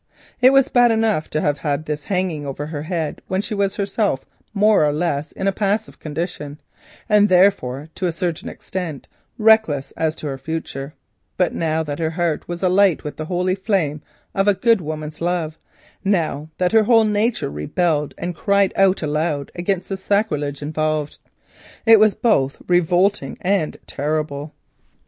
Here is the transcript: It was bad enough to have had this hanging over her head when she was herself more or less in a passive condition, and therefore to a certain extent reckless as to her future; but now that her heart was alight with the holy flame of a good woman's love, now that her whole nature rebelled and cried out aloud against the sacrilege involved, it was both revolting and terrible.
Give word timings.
It 0.41 0.51
was 0.51 0.67
bad 0.67 0.89
enough 0.89 1.29
to 1.29 1.41
have 1.41 1.59
had 1.59 1.85
this 1.85 2.05
hanging 2.05 2.43
over 2.43 2.65
her 2.65 2.81
head 2.81 3.21
when 3.27 3.39
she 3.39 3.53
was 3.53 3.75
herself 3.75 4.25
more 4.51 4.83
or 4.83 4.91
less 4.91 5.31
in 5.31 5.47
a 5.47 5.51
passive 5.51 5.99
condition, 5.99 6.59
and 7.07 7.29
therefore 7.29 7.87
to 7.93 8.07
a 8.07 8.11
certain 8.11 8.49
extent 8.49 9.07
reckless 9.37 9.91
as 9.91 10.15
to 10.15 10.25
her 10.25 10.39
future; 10.39 10.95
but 11.37 11.53
now 11.53 11.83
that 11.83 11.99
her 11.99 12.09
heart 12.09 12.47
was 12.47 12.63
alight 12.63 13.03
with 13.03 13.17
the 13.17 13.25
holy 13.25 13.53
flame 13.53 14.01
of 14.33 14.47
a 14.47 14.55
good 14.55 14.81
woman's 14.81 15.21
love, 15.21 15.59
now 16.03 16.49
that 16.57 16.71
her 16.71 16.85
whole 16.85 17.03
nature 17.05 17.51
rebelled 17.51 18.15
and 18.17 18.33
cried 18.33 18.73
out 18.75 19.03
aloud 19.03 19.51
against 19.53 19.87
the 19.87 19.97
sacrilege 19.97 20.63
involved, 20.63 21.19
it 21.85 21.99
was 21.99 22.15
both 22.15 22.57
revolting 22.67 23.37
and 23.43 23.77
terrible. 23.85 24.51